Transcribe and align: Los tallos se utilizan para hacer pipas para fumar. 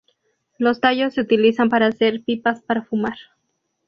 Los 0.57 0.79
tallos 0.79 1.13
se 1.13 1.21
utilizan 1.21 1.69
para 1.69 1.85
hacer 1.85 2.23
pipas 2.23 2.63
para 2.63 2.81
fumar. 2.81 3.19